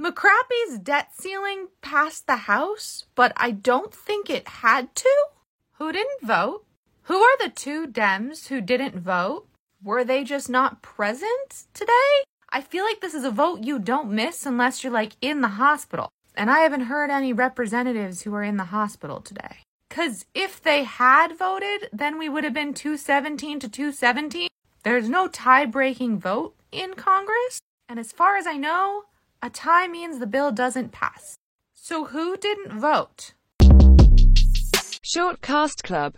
McCrappy's 0.00 0.78
debt 0.78 1.08
ceiling 1.12 1.68
passed 1.82 2.26
the 2.26 2.36
House, 2.36 3.04
but 3.14 3.34
I 3.36 3.50
don't 3.50 3.92
think 3.92 4.30
it 4.30 4.48
had 4.48 4.94
to. 4.96 5.14
Who 5.72 5.92
didn't 5.92 6.22
vote? 6.22 6.64
Who 7.02 7.18
are 7.18 7.36
the 7.36 7.50
two 7.50 7.86
Dems 7.86 8.46
who 8.46 8.62
didn't 8.62 8.98
vote? 8.98 9.46
Were 9.84 10.02
they 10.02 10.24
just 10.24 10.48
not 10.48 10.80
present 10.80 11.66
today? 11.74 12.24
I 12.48 12.62
feel 12.62 12.82
like 12.82 13.02
this 13.02 13.12
is 13.12 13.24
a 13.24 13.30
vote 13.30 13.62
you 13.62 13.78
don't 13.78 14.10
miss 14.10 14.46
unless 14.46 14.82
you're 14.82 14.92
like 14.92 15.16
in 15.20 15.42
the 15.42 15.48
hospital. 15.48 16.08
And 16.34 16.50
I 16.50 16.60
haven't 16.60 16.82
heard 16.82 17.10
any 17.10 17.34
representatives 17.34 18.22
who 18.22 18.34
are 18.34 18.42
in 18.42 18.56
the 18.56 18.64
hospital 18.64 19.20
today. 19.20 19.58
Because 19.90 20.24
if 20.34 20.62
they 20.62 20.84
had 20.84 21.36
voted, 21.38 21.90
then 21.92 22.16
we 22.16 22.30
would 22.30 22.44
have 22.44 22.54
been 22.54 22.72
217 22.72 23.60
to 23.60 23.68
217. 23.68 24.48
There's 24.82 25.10
no 25.10 25.28
tie 25.28 25.66
breaking 25.66 26.20
vote 26.20 26.54
in 26.72 26.94
Congress. 26.94 27.60
And 27.86 27.98
as 27.98 28.12
far 28.12 28.38
as 28.38 28.46
I 28.46 28.56
know, 28.56 29.04
a 29.42 29.48
tie 29.48 29.88
means 29.88 30.18
the 30.18 30.26
bill 30.26 30.52
doesn't 30.52 30.92
pass. 30.92 31.38
So 31.74 32.04
who 32.06 32.36
didn't 32.36 32.78
vote? 32.78 33.32
Short 35.02 35.40
Cast 35.40 35.82
Club 35.82 36.08